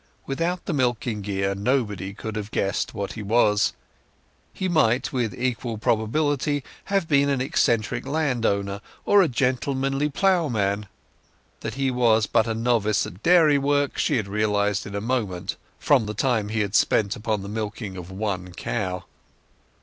[0.25, 3.73] Without the milking gear nobody could have guessed what he was.
[4.51, 10.87] He might with equal probability have been an eccentric landowner or a gentlemanly ploughman.
[11.59, 15.55] That he was but a novice at dairy work she had realized in a moment,
[15.77, 19.03] from the time he had spent upon the milking of one cow.